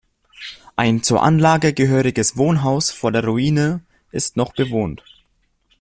Ein 0.77 1.03
zur 1.03 1.21
Anlage 1.21 1.73
gehöriges 1.75 2.35
Wohnhaus 2.35 2.89
vor 2.89 3.11
der 3.11 3.23
Ruine 3.23 3.81
ist 4.09 4.35
noch 4.35 4.51
bewohnt. 4.55 5.03